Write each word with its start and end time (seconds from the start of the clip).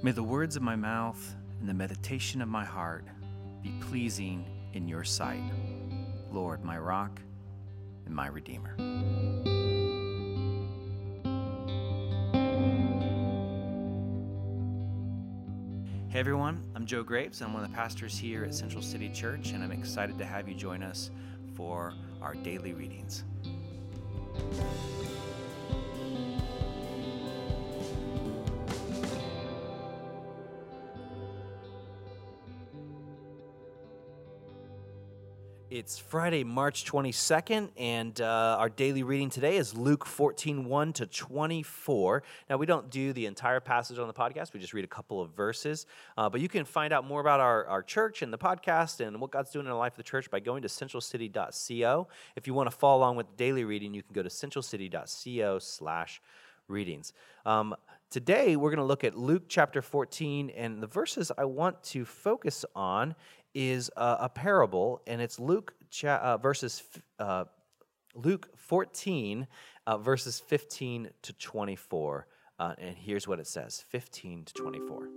May 0.00 0.12
the 0.12 0.22
words 0.22 0.54
of 0.54 0.62
my 0.62 0.76
mouth 0.76 1.34
and 1.58 1.68
the 1.68 1.74
meditation 1.74 2.40
of 2.40 2.48
my 2.48 2.64
heart 2.64 3.04
be 3.64 3.72
pleasing 3.80 4.46
in 4.72 4.86
your 4.86 5.02
sight, 5.02 5.42
Lord, 6.30 6.64
my 6.64 6.78
rock 6.78 7.20
and 8.06 8.14
my 8.14 8.28
redeemer. 8.28 8.76
Hey 16.08 16.20
everyone, 16.20 16.62
I'm 16.76 16.86
Joe 16.86 17.02
Graves. 17.02 17.42
I'm 17.42 17.52
one 17.52 17.64
of 17.64 17.68
the 17.68 17.76
pastors 17.76 18.16
here 18.16 18.44
at 18.44 18.54
Central 18.54 18.82
City 18.82 19.08
Church, 19.08 19.50
and 19.50 19.64
I'm 19.64 19.72
excited 19.72 20.16
to 20.18 20.24
have 20.24 20.48
you 20.48 20.54
join 20.54 20.84
us 20.84 21.10
for 21.56 21.92
our 22.22 22.36
daily 22.36 22.72
readings. 22.72 23.24
It's 35.70 35.98
Friday, 35.98 36.44
March 36.44 36.86
22nd, 36.86 37.68
and 37.76 38.18
uh, 38.22 38.56
our 38.58 38.70
daily 38.70 39.02
reading 39.02 39.28
today 39.28 39.58
is 39.58 39.74
Luke 39.74 40.06
14 40.06 40.64
1 40.64 40.92
to 40.94 41.04
24. 41.04 42.22
Now, 42.48 42.56
we 42.56 42.64
don't 42.64 42.88
do 42.88 43.12
the 43.12 43.26
entire 43.26 43.60
passage 43.60 43.98
on 43.98 44.06
the 44.06 44.14
podcast, 44.14 44.54
we 44.54 44.60
just 44.60 44.72
read 44.72 44.86
a 44.86 44.88
couple 44.88 45.20
of 45.20 45.32
verses. 45.32 45.84
Uh, 46.16 46.30
but 46.30 46.40
you 46.40 46.48
can 46.48 46.64
find 46.64 46.90
out 46.94 47.06
more 47.06 47.20
about 47.20 47.40
our, 47.40 47.66
our 47.66 47.82
church 47.82 48.22
and 48.22 48.32
the 48.32 48.38
podcast 48.38 49.06
and 49.06 49.20
what 49.20 49.30
God's 49.30 49.50
doing 49.50 49.66
in 49.66 49.70
the 49.70 49.76
life 49.76 49.92
of 49.92 49.98
the 49.98 50.04
church 50.04 50.30
by 50.30 50.40
going 50.40 50.62
to 50.62 50.68
centralcity.co. 50.68 52.08
If 52.34 52.46
you 52.46 52.54
want 52.54 52.70
to 52.70 52.74
follow 52.74 53.00
along 53.00 53.16
with 53.16 53.36
daily 53.36 53.64
reading, 53.64 53.92
you 53.92 54.02
can 54.02 54.14
go 54.14 54.22
to 54.22 54.30
centralcity.co 54.30 55.58
slash 55.58 56.22
readings. 56.66 57.12
Um, 57.44 57.74
today, 58.10 58.56
we're 58.56 58.70
going 58.70 58.78
to 58.78 58.84
look 58.84 59.04
at 59.04 59.16
Luke 59.16 59.44
chapter 59.48 59.82
14, 59.82 60.50
and 60.50 60.82
the 60.82 60.86
verses 60.86 61.30
I 61.36 61.44
want 61.44 61.82
to 61.84 62.04
focus 62.04 62.64
on 62.74 63.14
is 63.54 63.90
a, 63.96 64.16
a 64.20 64.28
parable, 64.28 65.02
and 65.06 65.20
it's 65.20 65.38
Luke 65.38 65.74
cha- 65.90 66.16
uh, 66.16 66.36
verses 66.36 66.82
uh, 67.18 67.44
Luke 68.14 68.48
14 68.56 69.46
uh, 69.86 69.98
verses 69.98 70.40
15 70.40 71.10
to 71.22 71.32
24. 71.34 72.26
Uh, 72.58 72.74
and 72.78 72.96
here's 72.96 73.28
what 73.28 73.38
it 73.38 73.46
says 73.46 73.84
15 73.88 74.44
to 74.44 74.54
24. 74.54 75.08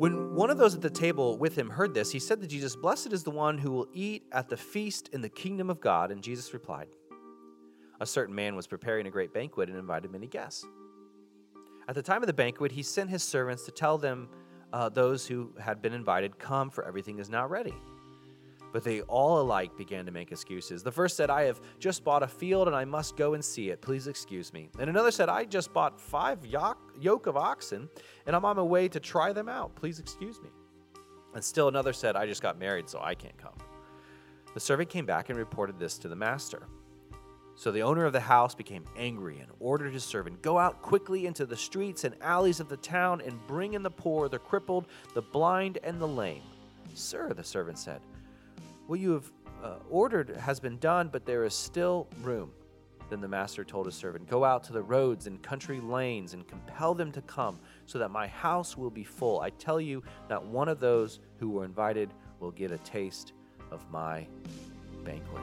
When 0.00 0.34
one 0.34 0.48
of 0.48 0.56
those 0.56 0.74
at 0.74 0.80
the 0.80 0.88
table 0.88 1.36
with 1.36 1.54
him 1.58 1.68
heard 1.68 1.92
this, 1.92 2.10
he 2.10 2.18
said 2.18 2.40
to 2.40 2.46
Jesus, 2.46 2.74
Blessed 2.74 3.12
is 3.12 3.22
the 3.22 3.30
one 3.30 3.58
who 3.58 3.70
will 3.70 3.86
eat 3.92 4.22
at 4.32 4.48
the 4.48 4.56
feast 4.56 5.10
in 5.12 5.20
the 5.20 5.28
kingdom 5.28 5.68
of 5.68 5.78
God. 5.78 6.10
And 6.10 6.22
Jesus 6.22 6.54
replied, 6.54 6.88
a 8.00 8.06
certain 8.06 8.34
man 8.34 8.56
was 8.56 8.66
preparing 8.66 9.06
a 9.06 9.10
great 9.10 9.34
banquet 9.34 9.68
and 9.68 9.76
invited 9.76 10.10
many 10.10 10.26
guests. 10.26 10.64
At 11.86 11.94
the 11.94 12.02
time 12.02 12.22
of 12.22 12.28
the 12.28 12.32
banquet, 12.32 12.72
he 12.72 12.82
sent 12.82 13.10
his 13.10 13.22
servants 13.22 13.66
to 13.66 13.72
tell 13.72 13.98
them, 13.98 14.30
uh, 14.72 14.88
those 14.88 15.26
who 15.26 15.52
had 15.60 15.82
been 15.82 15.92
invited, 15.92 16.38
Come, 16.38 16.70
for 16.70 16.82
everything 16.86 17.18
is 17.18 17.28
now 17.28 17.46
ready. 17.46 17.74
But 18.72 18.84
they 18.84 19.00
all 19.02 19.40
alike 19.40 19.76
began 19.76 20.06
to 20.06 20.12
make 20.12 20.30
excuses. 20.30 20.82
The 20.82 20.92
first 20.92 21.16
said, 21.16 21.28
I 21.28 21.42
have 21.42 21.60
just 21.78 22.04
bought 22.04 22.22
a 22.22 22.28
field 22.28 22.68
and 22.68 22.76
I 22.76 22.84
must 22.84 23.16
go 23.16 23.34
and 23.34 23.44
see 23.44 23.70
it. 23.70 23.80
Please 23.80 24.06
excuse 24.06 24.52
me. 24.52 24.68
And 24.78 24.88
another 24.88 25.10
said, 25.10 25.28
I 25.28 25.44
just 25.44 25.72
bought 25.72 26.00
five 26.00 26.38
yoke 26.46 27.26
of 27.26 27.36
oxen 27.36 27.88
and 28.26 28.36
I'm 28.36 28.44
on 28.44 28.56
my 28.56 28.62
way 28.62 28.88
to 28.88 29.00
try 29.00 29.32
them 29.32 29.48
out. 29.48 29.74
Please 29.74 29.98
excuse 29.98 30.40
me. 30.40 30.50
And 31.34 31.42
still 31.42 31.68
another 31.68 31.92
said, 31.92 32.16
I 32.16 32.26
just 32.26 32.42
got 32.42 32.58
married, 32.58 32.88
so 32.88 33.00
I 33.02 33.14
can't 33.14 33.36
come. 33.36 33.54
The 34.54 34.60
servant 34.60 34.90
came 34.90 35.06
back 35.06 35.28
and 35.28 35.38
reported 35.38 35.78
this 35.78 35.96
to 35.98 36.08
the 36.08 36.16
master. 36.16 36.66
So 37.54 37.70
the 37.70 37.82
owner 37.82 38.06
of 38.06 38.12
the 38.12 38.20
house 38.20 38.54
became 38.54 38.84
angry 38.96 39.38
and 39.38 39.48
ordered 39.60 39.92
his 39.92 40.02
servant, 40.02 40.42
Go 40.42 40.58
out 40.58 40.80
quickly 40.82 41.26
into 41.26 41.44
the 41.44 41.56
streets 41.56 42.04
and 42.04 42.14
alleys 42.22 42.58
of 42.58 42.68
the 42.68 42.76
town 42.78 43.20
and 43.20 43.46
bring 43.46 43.74
in 43.74 43.82
the 43.82 43.90
poor, 43.90 44.28
the 44.28 44.38
crippled, 44.38 44.86
the 45.14 45.22
blind, 45.22 45.78
and 45.84 46.00
the 46.00 46.08
lame. 46.08 46.42
Sir, 46.94 47.32
the 47.34 47.44
servant 47.44 47.78
said, 47.78 48.00
What 48.90 48.98
you 48.98 49.12
have 49.12 49.30
uh, 49.62 49.74
ordered 49.88 50.30
has 50.30 50.58
been 50.58 50.76
done, 50.78 51.10
but 51.12 51.24
there 51.24 51.44
is 51.44 51.54
still 51.54 52.08
room. 52.22 52.50
Then 53.08 53.20
the 53.20 53.28
master 53.28 53.62
told 53.62 53.86
his 53.86 53.94
servant, 53.94 54.28
Go 54.28 54.42
out 54.44 54.64
to 54.64 54.72
the 54.72 54.82
roads 54.82 55.28
and 55.28 55.40
country 55.40 55.78
lanes 55.78 56.34
and 56.34 56.44
compel 56.48 56.92
them 56.92 57.12
to 57.12 57.22
come, 57.22 57.60
so 57.86 58.00
that 58.00 58.10
my 58.10 58.26
house 58.26 58.76
will 58.76 58.90
be 58.90 59.04
full. 59.04 59.38
I 59.38 59.50
tell 59.50 59.80
you, 59.80 60.02
not 60.28 60.44
one 60.44 60.68
of 60.68 60.80
those 60.80 61.20
who 61.38 61.50
were 61.50 61.64
invited 61.64 62.12
will 62.40 62.50
get 62.50 62.72
a 62.72 62.78
taste 62.78 63.32
of 63.70 63.88
my 63.92 64.26
banquet. 65.04 65.40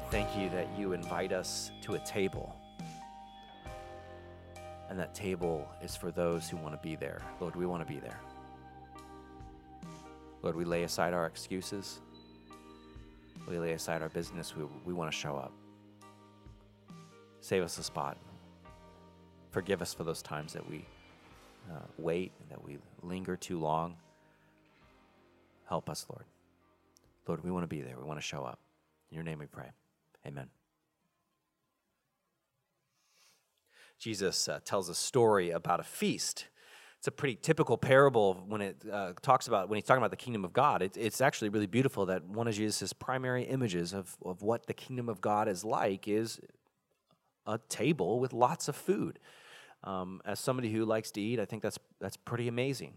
We 0.00 0.10
thank 0.10 0.36
you 0.36 0.48
that 0.50 0.66
you 0.78 0.92
invite 0.92 1.32
us 1.32 1.72
to 1.82 1.94
a 1.94 1.98
table. 2.00 2.54
And 4.88 4.98
that 4.98 5.14
table 5.14 5.68
is 5.82 5.94
for 5.94 6.10
those 6.10 6.48
who 6.48 6.56
want 6.56 6.74
to 6.74 6.80
be 6.82 6.96
there. 6.96 7.20
Lord, 7.40 7.54
we 7.54 7.66
want 7.66 7.86
to 7.86 7.92
be 7.92 8.00
there. 8.00 8.18
Lord, 10.42 10.56
we 10.56 10.64
lay 10.64 10.84
aside 10.84 11.12
our 11.12 11.26
excuses. 11.26 12.00
We 13.48 13.58
lay 13.58 13.72
aside 13.72 14.00
our 14.00 14.08
business. 14.08 14.56
We, 14.56 14.64
we 14.84 14.94
want 14.94 15.12
to 15.12 15.16
show 15.16 15.36
up. 15.36 15.52
Save 17.40 17.62
us 17.62 17.76
a 17.78 17.82
spot. 17.82 18.16
Forgive 19.50 19.82
us 19.82 19.92
for 19.92 20.04
those 20.04 20.22
times 20.22 20.52
that 20.54 20.68
we 20.68 20.84
uh, 21.70 21.78
wait 21.98 22.32
and 22.40 22.50
that 22.50 22.64
we 22.64 22.78
linger 23.02 23.36
too 23.36 23.58
long. 23.58 23.96
Help 25.68 25.90
us, 25.90 26.06
Lord. 26.08 26.24
Lord, 27.26 27.44
we 27.44 27.50
want 27.50 27.64
to 27.64 27.68
be 27.68 27.82
there. 27.82 27.96
We 27.98 28.04
want 28.04 28.18
to 28.18 28.24
show 28.24 28.44
up. 28.44 28.58
In 29.10 29.16
your 29.16 29.24
name 29.24 29.38
we 29.38 29.46
pray. 29.46 29.70
Amen. 30.26 30.48
Jesus 33.98 34.48
uh, 34.48 34.60
tells 34.64 34.88
a 34.88 34.94
story 34.94 35.50
about 35.50 35.78
a 35.78 35.82
feast. 35.84 36.46
It's 36.98 37.06
a 37.06 37.10
pretty 37.10 37.36
typical 37.36 37.78
parable 37.78 38.42
when 38.46 38.60
it 38.60 38.82
uh, 38.90 39.12
talks 39.22 39.46
about 39.46 39.68
when 39.68 39.76
he's 39.76 39.84
talking 39.84 40.02
about 40.02 40.10
the 40.10 40.16
kingdom 40.16 40.44
of 40.44 40.52
God. 40.52 40.82
It, 40.82 40.96
it's 40.96 41.20
actually 41.20 41.48
really 41.50 41.66
beautiful 41.66 42.06
that 42.06 42.24
one 42.24 42.48
of 42.48 42.54
Jesus' 42.54 42.92
primary 42.92 43.44
images 43.44 43.92
of, 43.92 44.16
of 44.24 44.42
what 44.42 44.66
the 44.66 44.74
kingdom 44.74 45.08
of 45.08 45.20
God 45.20 45.48
is 45.48 45.64
like 45.64 46.08
is 46.08 46.40
a 47.46 47.58
table 47.68 48.20
with 48.20 48.32
lots 48.32 48.68
of 48.68 48.76
food. 48.76 49.18
Um, 49.82 50.20
as 50.26 50.38
somebody 50.40 50.70
who 50.70 50.84
likes 50.84 51.10
to 51.12 51.20
eat, 51.20 51.40
I 51.40 51.46
think 51.46 51.62
that's 51.62 51.78
that's 52.00 52.18
pretty 52.18 52.48
amazing. 52.48 52.94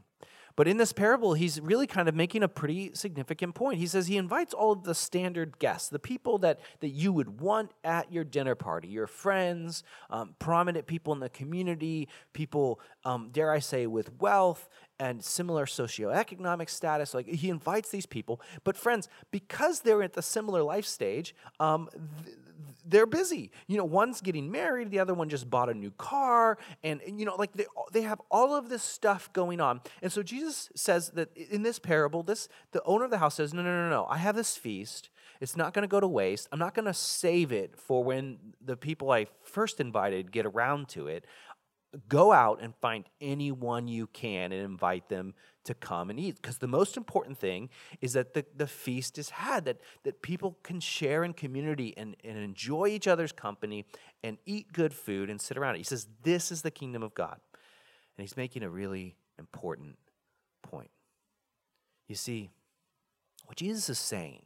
But 0.56 0.68
in 0.68 0.78
this 0.78 0.94
parable, 0.94 1.34
he's 1.34 1.59
really 1.59 1.88
kind 1.88 2.08
of 2.08 2.16
making 2.16 2.44
a 2.44 2.47
pretty 2.47 2.91
significant 2.94 3.56
point. 3.56 3.80
He 3.80 3.88
says 3.88 4.08
he 4.08 4.18
invites 4.18 4.53
all 4.53 4.72
of 4.72 4.84
the 4.84 4.94
standard 4.94 5.58
guests, 5.58 5.90
the 5.90 6.00
people 6.00 6.38
that, 6.40 6.59
that 6.80 6.90
you 6.90 7.12
would 7.12 7.41
want 7.41 7.72
at 7.84 8.12
your 8.12 8.24
dinner 8.24 8.53
party, 8.56 8.88
your 8.88 9.08
friends, 9.08 9.84
um, 10.09 10.36
prominent 10.38 10.86
people 10.86 11.14
in 11.14 11.19
the 11.19 11.30
community, 11.30 12.08
people, 12.34 12.80
um, 13.03 13.30
dare 13.31 13.52
I 13.52 13.59
say, 13.59 13.88
with 13.88 14.19
wealth 14.19 14.69
and 15.00 15.24
similar 15.24 15.66
socioeconomic 15.66 16.70
status. 16.70 17.14
Like 17.14 17.28
he 17.28 17.50
invites 17.50 17.90
these 17.90 18.06
people. 18.06 18.40
But 18.64 18.78
friends, 18.78 19.09
because 19.31 19.81
they're 19.81 20.03
at 20.03 20.14
the 20.14 20.22
similar 20.22 20.62
life 20.62 20.85
stage, 20.85 21.35
um, 21.59 21.90
th- 22.24 22.38
they're 22.85 23.05
busy. 23.05 23.51
You 23.67 23.77
know, 23.77 23.85
one's 23.85 24.21
getting 24.21 24.51
married, 24.51 24.91
the 24.91 24.99
other 24.99 25.13
one 25.13 25.29
just 25.29 25.49
bought 25.49 25.69
a 25.69 25.73
new 25.73 25.91
car, 25.91 26.57
and 26.83 27.01
you 27.05 27.25
know, 27.25 27.35
like 27.35 27.53
they, 27.53 27.66
they 27.91 28.01
have 28.01 28.21
all 28.29 28.55
of 28.55 28.69
this 28.69 28.83
stuff 28.83 29.31
going 29.33 29.61
on. 29.61 29.81
And 30.01 30.11
so 30.11 30.23
Jesus 30.23 30.69
says 30.75 31.09
that 31.11 31.35
in 31.35 31.63
this 31.63 31.79
parable, 31.79 32.23
this 32.23 32.49
the 32.72 32.84
owner 32.84 33.05
of 33.05 33.11
the 33.11 33.17
house 33.17 33.35
says, 33.35 33.53
No, 33.53 33.61
no, 33.61 33.69
no, 33.69 33.90
no, 33.90 34.05
I 34.09 34.17
have 34.17 34.35
this 34.35 34.58
feast. 34.58 35.09
It's 35.41 35.58
not 35.58 35.73
going 35.73 35.84
to 35.84 35.90
go 35.90 35.99
to 35.99 36.08
waste. 36.08 36.47
I'm 36.52 36.59
not 36.59 36.73
going 36.73 36.85
to 36.85 36.93
save 36.93 37.52
it 37.52 37.75
for 37.75 38.03
when 38.03 38.37
the 38.63 38.78
people 38.78 39.11
I 39.11 39.25
first 39.41 39.81
invited 39.81 40.31
get 40.31 40.46
around 40.46 40.87
to 40.90 41.08
it 41.08 41.25
go 42.07 42.31
out 42.31 42.59
and 42.61 42.73
find 42.75 43.05
anyone 43.22 43.87
you 43.87 44.07
can 44.07 44.51
and 44.51 44.61
invite 44.63 45.09
them 45.09 45.34
to 45.66 45.73
come 45.73 46.09
and 46.09 46.19
eat. 46.19 46.35
Because 46.41 46.57
the 46.57 46.67
most 46.67 46.97
important 46.97 47.37
thing 47.37 47.69
is 48.01 48.13
that 48.13 48.34
the, 48.34 48.45
the 48.55 48.67
feast 48.67 49.17
is 49.17 49.29
had, 49.31 49.66
that, 49.66 49.79
that 50.03 50.22
people 50.22 50.57
can 50.63 50.79
share 50.79 51.23
in 51.23 51.34
community 51.34 51.93
and, 51.95 52.16
and 52.23 52.37
enjoy 52.37 52.87
each 52.87 53.07
other's 53.07 53.31
company 53.31 53.85
and 54.23 54.37
eat 54.45 54.73
good 54.73 54.93
food 54.93 55.29
and 55.29 55.40
sit 55.40 55.57
around 55.57 55.75
it. 55.75 55.79
He 55.79 55.84
says, 55.84 56.07
This 56.23 56.51
is 56.51 56.61
the 56.61 56.72
kingdom 56.72 57.03
of 57.03 57.13
God. 57.13 57.40
And 58.17 58.23
he's 58.23 58.37
making 58.37 58.63
a 58.63 58.69
really 58.69 59.16
important 59.39 59.97
point. 60.61 60.91
You 62.07 62.16
see, 62.16 62.49
what 63.46 63.57
Jesus 63.57 63.89
is 63.89 63.99
saying 63.99 64.43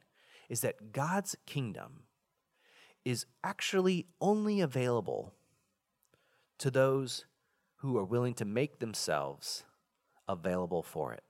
is 0.50 0.62
that 0.62 0.92
God's 0.92 1.36
kingdom 1.46 2.04
is 3.04 3.26
actually 3.44 4.08
only 4.20 4.62
available 4.62 5.34
to 6.60 6.72
those 6.72 7.26
who 7.88 7.98
are 7.98 8.04
willing 8.04 8.34
to 8.34 8.44
make 8.44 8.80
themselves 8.80 9.64
available 10.28 10.84
for 10.84 11.14
it. 11.14 11.24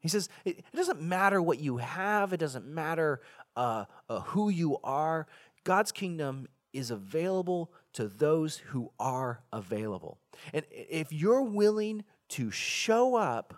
He 0.00 0.08
says, 0.08 0.28
it, 0.44 0.64
doesn't 0.74 1.00
matter 1.00 1.40
what 1.40 1.60
you 1.60 1.76
have, 1.76 2.32
it 2.32 2.38
doesn't 2.38 2.66
matter 2.66 3.20
uh, 3.54 3.84
uh, 4.08 4.20
who 4.22 4.48
you 4.48 4.78
are. 4.82 5.28
God's 5.62 5.92
kingdom 5.92 6.48
is 6.72 6.90
available 6.90 7.72
to 7.92 8.08
those 8.08 8.56
who 8.56 8.90
are 8.98 9.44
available. 9.52 10.18
And 10.52 10.64
if 10.72 11.12
you're 11.12 11.42
willing 11.42 12.02
to 12.30 12.50
show 12.50 13.14
up, 13.14 13.54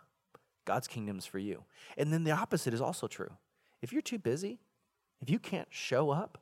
God's 0.67 0.89
kingdom's 0.89 1.25
for 1.25 1.39
you. 1.39 1.65
And 1.97 2.13
then 2.13 2.25
the 2.25 2.33
opposite 2.33 2.75
is 2.75 2.83
also 2.83 3.07
true. 3.07 3.33
If 3.81 3.95
you're 3.95 4.03
too 4.03 4.19
busy, 4.19 4.61
if 5.23 5.31
you 5.31 5.39
can't 5.39 5.69
show 5.71 6.11
up, 6.11 6.37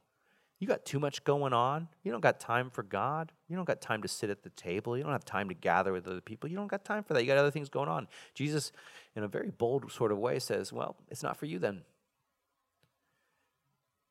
you 0.63 0.69
got 0.69 0.85
too 0.85 1.01
much 1.01 1.25
going 1.25 1.53
on. 1.53 1.89
You 2.05 2.13
don't 2.13 2.21
got 2.21 2.39
time 2.39 2.71
for 2.71 2.85
God. 2.85 3.33
You 3.49 3.57
don't 3.57 3.65
got 3.65 3.81
time 3.81 4.01
to 4.03 4.07
sit 4.07 4.31
at 4.31 4.45
the 4.45 4.51
table. 4.51 4.97
You 4.97 5.03
don't 5.03 5.11
have 5.11 5.25
time 5.25 5.49
to 5.49 5.57
gather 5.57 5.93
with 5.93 6.07
other 6.07 6.21
people. 6.21 6.49
You 6.49 6.55
don't 6.55 6.69
got 6.69 6.85
time 6.85 7.03
for 7.03 7.15
that. 7.15 7.23
You 7.23 7.27
got 7.27 7.37
other 7.37 7.51
things 7.51 7.69
going 7.69 7.89
on. 7.89 8.07
Jesus, 8.33 8.71
in 9.17 9.25
a 9.25 9.29
very 9.29 9.51
bold 9.51 9.91
sort 9.91 10.13
of 10.13 10.19
way, 10.19 10.39
says, 10.39 10.73
Well, 10.73 10.95
it's 11.11 11.25
not 11.25 11.37
for 11.37 11.47
you 11.47 11.59
then. 11.59 11.83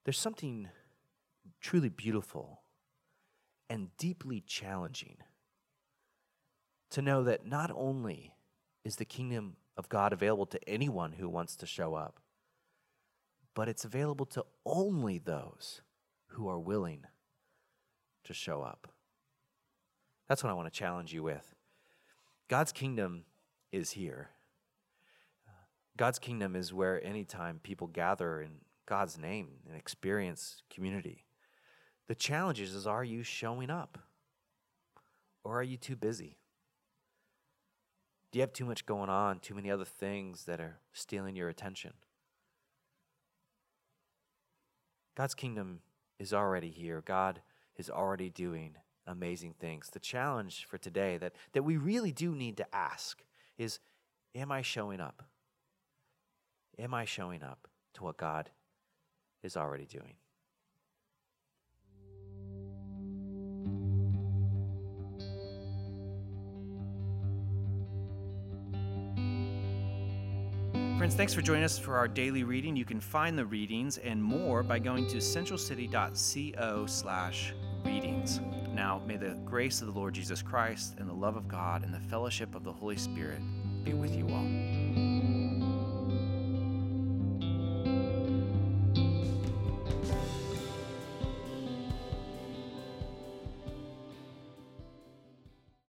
There's 0.03 0.19
something 0.19 0.68
truly 1.62 1.88
beautiful 1.88 2.59
and 3.69 3.95
deeply 3.95 4.44
challenging 4.45 5.19
to 6.89 7.01
know 7.01 7.24
that 7.24 7.45
not 7.45 7.71
only 7.74 8.36
is 8.83 8.97
the 8.97 9.06
kingdom 9.06 9.56
of 9.77 9.88
God 9.88 10.12
available 10.12 10.47
to 10.47 10.59
anyone 10.68 11.13
who 11.13 11.30
wants 11.30 11.56
to 11.56 11.65
show 11.65 11.95
up, 11.95 12.19
but 13.56 13.69
it's 13.69 13.86
available 13.86 14.25
to 14.25 14.44
only 14.65 15.18
those 15.18 15.80
who 16.31 16.48
are 16.48 16.60
willing 16.60 17.06
to 18.24 18.33
show 18.33 18.62
up. 18.62 18.88
That's 20.28 20.44
what 20.44 20.50
I 20.50 20.54
want 20.54 20.72
to 20.72 20.78
challenge 20.78 21.13
you 21.13 21.24
with. 21.24 21.56
God's 22.48 22.72
kingdom 22.72 23.25
is 23.72 23.92
here. 23.92 24.30
God's 25.98 26.19
kingdom 26.19 26.56
is 26.56 26.74
where 26.74 27.04
anytime 27.06 27.60
people 27.62 27.88
gather 27.88 28.42
in 28.42 28.62
God's 28.86 29.18
name 29.18 29.50
and 29.68 29.78
experience 29.78 30.63
community. 30.69 31.25
The 32.07 32.16
challenge 32.16 32.60
is, 32.60 32.88
are 32.88 33.04
you 33.04 33.24
showing 33.24 33.69
up? 33.69 33.98
Or 35.44 35.60
are 35.60 35.63
you 35.63 35.78
too 35.78 35.95
busy? 35.95 36.38
Do 38.31 38.39
you 38.39 38.42
have 38.42 38.54
too 38.54 38.66
much 38.66 38.86
going 38.86 39.10
on, 39.10 39.39
too 39.39 39.54
many 39.54 39.69
other 39.69 39.86
things 39.86 40.45
that 40.45 40.62
are 40.62 40.80
stealing 40.94 41.36
your 41.36 41.50
attention? 41.50 41.94
God's 45.16 45.36
kingdom 45.36 45.81
is 46.21 46.33
already 46.33 46.69
here. 46.69 47.01
God 47.03 47.41
is 47.77 47.89
already 47.89 48.29
doing 48.29 48.75
amazing 49.07 49.56
things. 49.59 49.89
The 49.91 50.00
challenge 50.00 50.65
for 50.69 50.77
today 50.77 51.18
that, 51.18 51.33
that 51.53 51.63
we 51.63 51.77
really 51.77 52.12
do 52.12 52.35
need 52.35 52.57
to 52.57 52.75
ask 52.75 53.23
is 53.57 53.79
Am 54.33 54.50
I 54.50 54.62
showing 54.62 55.01
up? 55.01 55.23
Am 56.79 56.94
I 56.94 57.03
showing 57.03 57.44
up 57.44 57.68
to 57.95 58.03
what 58.03 58.15
God 58.15 58.50
is 59.44 59.57
already 59.57 59.85
doing? 59.85 60.13
Friends, 71.01 71.15
thanks 71.15 71.33
for 71.33 71.42
joining 71.42 71.63
us 71.63 71.80
for 71.80 71.98
our 71.98 72.07
daily 72.07 72.44
reading. 72.44 72.75
You 72.75 72.86
can 72.86 73.00
find 73.00 73.36
the 73.36 73.44
readings 73.44 73.98
and 73.98 74.24
more 74.24 74.62
by 74.62 74.77
going 74.77 75.07
to 75.07 75.18
centralcity.co 75.18 76.86
slash 76.86 77.56
readings. 77.83 78.39
Now, 78.71 79.01
may 79.07 79.18
the 79.18 79.36
grace 79.44 79.81
of 79.81 79.88
the 79.92 80.00
Lord 80.00 80.13
Jesus 80.13 80.44
Christ 80.44 80.98
and 81.00 81.09
the 81.09 81.13
love 81.13 81.38
of 81.38 81.48
God 81.48 81.83
and 81.83 81.92
the 81.92 82.00
fellowship 82.00 82.53
of 82.53 82.63
the 82.63 82.71
Holy 82.71 82.98
Spirit 82.98 83.42
be 83.83 83.94
with 83.94 84.15
you 84.15 84.27
all. 84.30 85.11